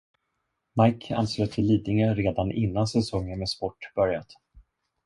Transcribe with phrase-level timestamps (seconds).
[0.75, 4.31] Mike anslöt till Lidingö redan innan säsongen med sport börjat.